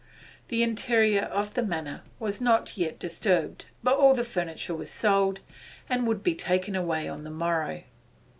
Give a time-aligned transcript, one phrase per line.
[0.47, 5.41] The interior of the Manor was not yet disturbed, but all the furniture was sold,
[5.87, 7.83] and would be taken away on the morrow.